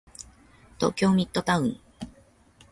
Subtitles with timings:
[0.79, 1.79] 東京ミッドタウン